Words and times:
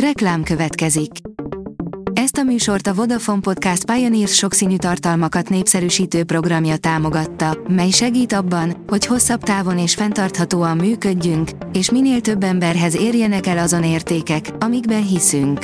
Reklám 0.00 0.42
következik. 0.42 1.10
Ezt 2.12 2.36
a 2.36 2.42
műsort 2.42 2.86
a 2.86 2.94
Vodafone 2.94 3.40
Podcast 3.40 3.84
Pioneers 3.84 4.34
sokszínű 4.34 4.76
tartalmakat 4.76 5.48
népszerűsítő 5.48 6.24
programja 6.24 6.76
támogatta, 6.76 7.58
mely 7.68 7.90
segít 7.90 8.32
abban, 8.32 8.84
hogy 8.86 9.06
hosszabb 9.06 9.42
távon 9.42 9.78
és 9.78 9.94
fenntarthatóan 9.94 10.76
működjünk, 10.76 11.50
és 11.72 11.90
minél 11.90 12.20
több 12.20 12.42
emberhez 12.42 12.96
érjenek 12.96 13.46
el 13.46 13.58
azon 13.58 13.84
értékek, 13.84 14.50
amikben 14.58 15.06
hiszünk. 15.06 15.60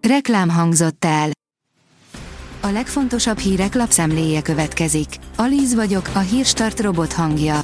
Reklám 0.00 0.50
hangzott 0.50 1.04
el. 1.04 1.30
A 2.60 2.68
legfontosabb 2.68 3.38
hírek 3.38 3.74
lapszemléje 3.74 4.42
következik. 4.42 5.08
Alíz 5.36 5.74
vagyok, 5.74 6.10
a 6.14 6.18
hírstart 6.18 6.80
robot 6.80 7.12
hangja. 7.12 7.60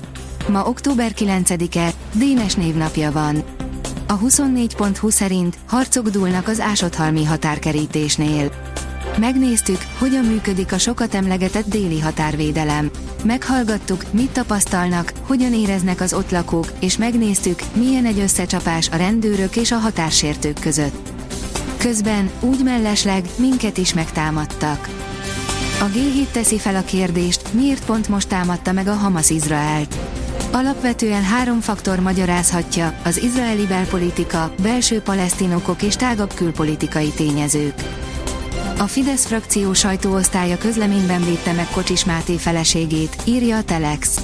Ma 0.49 0.65
október 0.65 1.13
9-e, 1.17 1.91
Dénes 2.15 2.55
névnapja 2.55 3.13
van. 3.13 3.60
A 4.11 4.19
24.20 4.19 5.11
szerint 5.11 5.57
harcok 5.67 6.09
dúlnak 6.09 6.49
az 6.49 6.61
Ásodhalmi 6.61 7.25
határkerítésnél. 7.25 8.53
Megnéztük, 9.19 9.79
hogyan 9.99 10.25
működik 10.25 10.73
a 10.73 10.79
sokat 10.79 11.15
emlegetett 11.15 11.67
déli 11.67 12.01
határvédelem. 12.01 12.91
Meghallgattuk, 13.25 14.13
mit 14.13 14.31
tapasztalnak, 14.31 15.13
hogyan 15.27 15.53
éreznek 15.53 16.01
az 16.01 16.13
ott 16.13 16.31
lakók, 16.31 16.67
és 16.81 16.97
megnéztük, 16.97 17.61
milyen 17.75 18.05
egy 18.05 18.19
összecsapás 18.19 18.89
a 18.89 18.97
rendőrök 18.97 19.57
és 19.57 19.73
a 19.73 19.79
határsértők 19.79 20.61
között. 20.61 21.13
Közben, 21.77 22.31
úgy 22.41 22.63
mellesleg, 22.65 23.25
minket 23.37 23.79
is 23.79 23.95
megtámadtak. 23.95 24.89
A 25.81 25.85
G7 25.85 26.31
teszi 26.33 26.59
fel 26.59 26.77
a 26.77 26.85
kérdést, 26.85 27.53
miért 27.53 27.85
pont 27.85 28.09
most 28.09 28.29
támadta 28.29 28.73
meg 28.73 28.87
a 28.87 28.95
Hamas 28.95 29.31
Izraelt. 29.31 29.97
Alapvetően 30.53 31.23
három 31.23 31.61
faktor 31.61 32.01
magyarázhatja, 32.01 32.95
az 33.05 33.23
izraeli 33.23 33.67
belpolitika, 33.67 34.55
belső 34.63 35.01
palesztinokok 35.01 35.83
és 35.83 35.97
tágabb 35.97 36.35
külpolitikai 36.35 37.09
tényezők. 37.09 37.75
A 38.79 38.87
Fidesz 38.87 39.27
frakció 39.27 39.73
sajtóosztálya 39.73 40.59
közleményben 40.59 41.25
védte 41.25 41.53
meg 41.53 41.67
Kocsis 41.71 42.05
Máté 42.05 42.37
feleségét, 42.37 43.17
írja 43.25 43.57
a 43.57 43.63
Telex. 43.63 44.21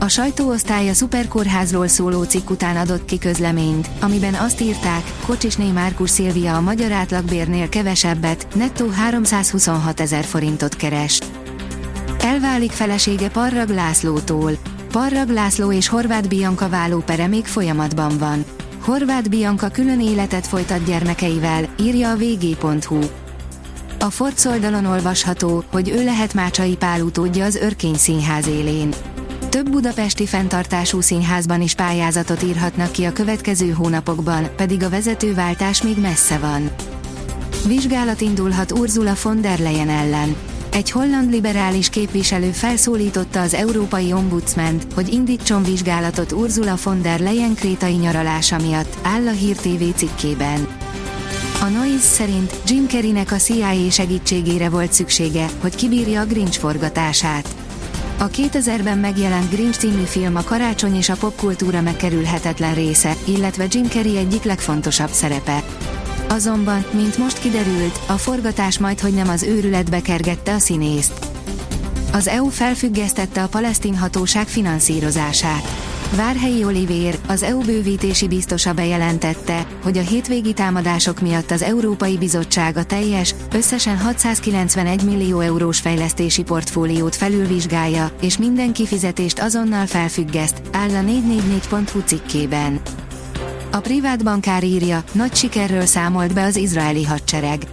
A 0.00 0.08
sajtóosztály 0.08 0.88
a 0.88 0.94
szuperkórházról 0.94 1.88
szóló 1.88 2.22
cikk 2.22 2.50
után 2.50 2.76
adott 2.76 3.04
ki 3.04 3.18
közleményt, 3.18 3.88
amiben 4.00 4.34
azt 4.34 4.60
írták, 4.60 5.02
Kocsisné 5.26 5.70
Márkus 5.70 6.10
Szilvia 6.10 6.56
a 6.56 6.60
magyar 6.60 6.92
átlagbérnél 6.92 7.68
kevesebbet, 7.68 8.46
nettó 8.54 8.88
326 8.88 10.00
ezer 10.00 10.24
forintot 10.24 10.76
keres. 10.76 11.20
Elválik 12.20 12.70
felesége 12.70 13.28
Parrag 13.28 13.68
Lászlótól. 13.68 14.73
Parrag 14.94 15.28
László 15.28 15.72
és 15.72 15.88
Horváth 15.88 16.28
Bianca 16.28 16.68
válópere 16.68 17.26
még 17.26 17.44
folyamatban 17.44 18.18
van. 18.18 18.44
Horváth 18.80 19.28
Bianca 19.28 19.68
külön 19.68 20.00
életet 20.00 20.46
folytat 20.46 20.84
gyermekeivel, 20.84 21.68
írja 21.80 22.10
a 22.10 22.16
vg.hu. 22.16 22.98
A 23.98 24.10
Forc 24.10 24.44
oldalon 24.44 24.84
olvasható, 24.84 25.64
hogy 25.72 25.88
ő 25.88 26.04
lehet 26.04 26.34
Mácsai 26.34 26.76
Pál 26.76 27.00
utódja 27.00 27.44
az 27.44 27.54
Örkény 27.54 27.94
Színház 27.94 28.46
élén. 28.46 28.94
Több 29.48 29.70
budapesti 29.70 30.26
fenntartású 30.26 31.00
színházban 31.00 31.60
is 31.60 31.74
pályázatot 31.74 32.42
írhatnak 32.42 32.92
ki 32.92 33.04
a 33.04 33.12
következő 33.12 33.70
hónapokban, 33.70 34.48
pedig 34.56 34.82
a 34.82 34.90
vezetőváltás 34.90 35.82
még 35.82 35.98
messze 36.00 36.38
van. 36.38 36.70
Vizsgálat 37.66 38.20
indulhat 38.20 38.72
Ursula 38.72 39.12
von 39.22 39.40
der 39.40 39.58
Leyen 39.58 39.88
ellen. 39.88 40.36
Egy 40.74 40.90
holland 40.90 41.30
liberális 41.30 41.88
képviselő 41.88 42.50
felszólította 42.50 43.40
az 43.40 43.54
Európai 43.54 44.12
Ombudsment, 44.12 44.86
hogy 44.94 45.12
indítson 45.12 45.62
vizsgálatot 45.62 46.32
Ursula 46.32 46.74
von 46.84 47.02
der 47.02 47.20
Leyen 47.20 47.54
krétai 47.54 47.94
nyaralása 47.94 48.58
miatt, 48.58 48.96
áll 49.02 49.26
a 49.26 49.30
Hír 49.30 49.56
TV 49.56 49.96
cikkében. 49.96 50.66
A 51.60 51.64
Noise 51.64 51.98
szerint 51.98 52.52
Jim 52.66 52.86
Carreynek 52.88 53.32
a 53.32 53.36
CIA 53.36 53.90
segítségére 53.90 54.68
volt 54.68 54.92
szüksége, 54.92 55.46
hogy 55.60 55.74
kibírja 55.74 56.20
a 56.20 56.26
Grinch 56.26 56.58
forgatását. 56.58 57.48
A 58.18 58.28
2000-ben 58.28 58.98
megjelent 58.98 59.50
Grinch 59.50 59.78
című 59.78 60.04
film 60.04 60.36
a 60.36 60.42
karácsony 60.42 60.96
és 60.96 61.08
a 61.08 61.16
popkultúra 61.16 61.80
megkerülhetetlen 61.80 62.74
része, 62.74 63.16
illetve 63.24 63.66
Jim 63.68 63.86
Carrey 63.86 64.16
egyik 64.16 64.42
legfontosabb 64.42 65.10
szerepe. 65.10 65.62
Azonban, 66.34 66.84
mint 66.92 67.18
most 67.18 67.38
kiderült, 67.38 68.00
a 68.06 68.12
forgatás 68.12 68.78
majd 68.78 69.00
hogy 69.00 69.14
nem 69.14 69.28
az 69.28 69.42
őrületbe 69.42 70.00
kergette 70.00 70.54
a 70.54 70.58
színészt. 70.58 71.12
Az 72.12 72.28
EU 72.28 72.48
felfüggesztette 72.48 73.42
a 73.42 73.48
palesztin 73.48 73.96
hatóság 73.96 74.46
finanszírozását. 74.46 75.62
Várhelyi 76.16 76.64
Olivér, 76.64 77.18
az 77.28 77.42
EU 77.42 77.60
bővítési 77.60 78.28
biztosa 78.28 78.72
bejelentette, 78.72 79.66
hogy 79.82 79.98
a 79.98 80.00
hétvégi 80.00 80.52
támadások 80.52 81.20
miatt 81.20 81.50
az 81.50 81.62
Európai 81.62 82.18
Bizottság 82.18 82.76
a 82.76 82.84
teljes, 82.84 83.34
összesen 83.52 83.98
691 83.98 85.02
millió 85.04 85.40
eurós 85.40 85.80
fejlesztési 85.80 86.42
portfóliót 86.42 87.16
felülvizsgálja, 87.16 88.10
és 88.20 88.38
minden 88.38 88.72
kifizetést 88.72 89.38
azonnal 89.38 89.86
felfüggeszt, 89.86 90.62
áll 90.72 90.90
a 90.90 91.02
444.hu 91.02 92.00
cikkében. 92.04 92.80
A 93.74 93.80
privát 93.80 94.24
bankár 94.24 94.64
írja, 94.64 95.04
nagy 95.12 95.34
sikerről 95.34 95.86
számolt 95.86 96.34
be 96.34 96.42
az 96.42 96.56
izraeli 96.56 97.04
hadsereg. 97.04 97.66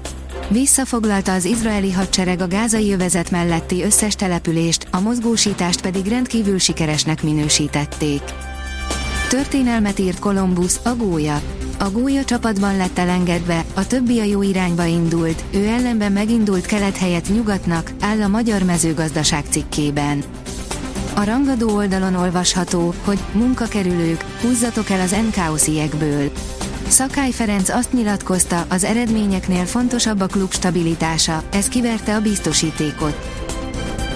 Visszafoglalta 0.48 1.34
az 1.34 1.46
izraeli 1.46 1.92
hadsereg 1.92 2.42
a 2.42 2.48
gázai 2.48 2.94
övezet 2.94 3.32
melletti 3.32 3.84
összes 3.84 4.16
települést, 4.16 4.88
a 4.92 5.00
mozgósítást 5.00 5.82
pedig 5.82 6.06
rendkívül 6.06 6.58
sikeresnek 6.58 7.24
minősítették. 7.24 8.22
Történelmet 9.30 10.00
írt 10.00 10.20
Kolumbusz, 10.20 10.80
a 10.84 10.96
gólya. 10.96 11.42
A 11.80 11.90
gólya 11.90 12.24
csapatban 12.24 12.78
lett 12.78 12.98
elengedve, 12.98 13.66
a 13.74 13.88
többi 13.88 14.20
a 14.20 14.24
jó 14.24 14.42
irányba 14.42 14.86
indult, 14.86 15.44
ő 15.54 15.68
ellenben 15.68 16.12
megindult 16.12 16.66
kelet 16.66 16.98
helyett 16.98 17.34
nyugatnak, 17.34 17.92
áll 18.00 18.22
a 18.22 18.28
Magyar 18.28 18.64
Mezőgazdaság 18.64 19.44
cikkében. 19.50 20.24
A 21.22 21.24
rangadó 21.24 21.76
oldalon 21.76 22.16
olvasható, 22.16 22.94
hogy 23.04 23.20
munkakerülők, 23.34 24.24
húzzatok 24.42 24.90
el 24.90 25.00
az 25.00 25.16
NKO-sziekből. 25.32 26.32
Szakály 26.88 27.32
Ferenc 27.32 27.70
azt 27.70 27.94
nyilatkozta, 27.94 28.66
az 28.70 28.84
eredményeknél 28.84 29.66
fontosabb 29.66 30.20
a 30.20 30.26
klub 30.26 30.54
stabilitása, 30.54 31.44
ez 31.52 31.68
kiverte 31.68 32.16
a 32.16 32.22
biztosítékot. 32.22 33.30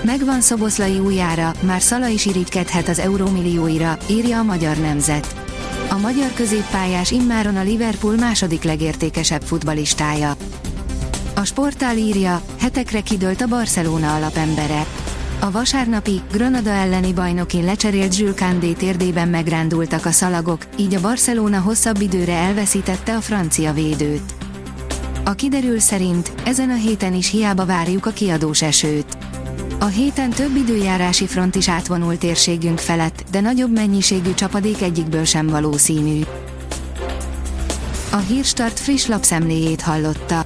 Megvan 0.03 0.41
Szoboszlai 0.41 0.99
újjára, 0.99 1.53
már 1.61 1.81
Szala 1.81 2.07
is 2.07 2.25
irigykedhet 2.25 2.87
az 2.87 2.99
eurómillióira, 2.99 3.97
írja 4.09 4.39
a 4.39 4.43
Magyar 4.43 4.77
Nemzet. 4.77 5.35
A 5.89 5.97
magyar 5.97 6.33
középpályás 6.33 7.11
immáron 7.11 7.55
a 7.55 7.63
Liverpool 7.63 8.15
második 8.15 8.63
legértékesebb 8.63 9.41
futbalistája. 9.41 10.35
A 11.35 11.43
sportál 11.43 11.97
írja, 11.97 12.41
hetekre 12.59 13.01
kidőlt 13.01 13.41
a 13.41 13.47
Barcelona 13.47 14.15
alapembere. 14.15 14.85
A 15.39 15.51
vasárnapi, 15.51 16.21
Granada 16.31 16.69
elleni 16.69 17.13
bajnokin 17.13 17.63
lecserélt 17.63 18.33
Kandé 18.35 18.71
térdében 18.71 19.27
megrándultak 19.27 20.05
a 20.05 20.11
szalagok, 20.11 20.61
így 20.77 20.93
a 20.93 21.01
Barcelona 21.01 21.59
hosszabb 21.59 22.01
időre 22.01 22.33
elveszítette 22.33 23.15
a 23.15 23.21
francia 23.21 23.73
védőt. 23.73 24.33
A 25.23 25.33
kiderül 25.33 25.79
szerint 25.79 26.31
ezen 26.45 26.69
a 26.69 26.75
héten 26.75 27.13
is 27.13 27.31
hiába 27.31 27.65
várjuk 27.65 28.05
a 28.05 28.09
kiadós 28.09 28.61
esőt. 28.61 29.17
A 29.79 29.85
héten 29.85 30.29
több 30.29 30.55
időjárási 30.55 31.25
front 31.27 31.55
is 31.55 31.69
átvonult 31.69 32.19
térségünk 32.19 32.79
felett, 32.79 33.23
de 33.31 33.39
nagyobb 33.39 33.71
mennyiségű 33.71 34.33
csapadék 34.33 34.81
egyikből 34.81 35.23
sem 35.23 35.47
valószínű. 35.47 36.21
A 38.11 38.17
Hírstart 38.17 38.79
friss 38.79 39.05
lapszemléjét 39.05 39.81
hallotta. 39.81 40.45